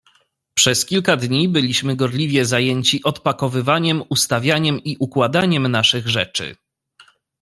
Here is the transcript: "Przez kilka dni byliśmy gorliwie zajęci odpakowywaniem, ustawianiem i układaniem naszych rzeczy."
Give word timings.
"Przez 0.53 0.85
kilka 0.85 1.17
dni 1.17 1.49
byliśmy 1.49 1.95
gorliwie 1.95 2.45
zajęci 2.45 3.03
odpakowywaniem, 3.03 4.03
ustawianiem 4.09 4.79
i 4.83 4.97
układaniem 4.99 5.67
naszych 5.67 6.07
rzeczy." 6.07 6.55